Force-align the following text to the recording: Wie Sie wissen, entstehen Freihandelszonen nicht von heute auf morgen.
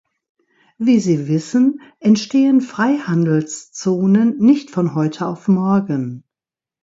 Wie 0.79 0.99
Sie 0.99 1.27
wissen, 1.27 1.79
entstehen 1.99 2.61
Freihandelszonen 2.61 4.35
nicht 4.39 4.71
von 4.71 4.95
heute 4.95 5.27
auf 5.27 5.47
morgen. 5.47 6.23